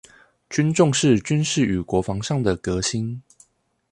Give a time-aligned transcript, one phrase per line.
[0.49, 3.21] 均重視軍事與國防上的革新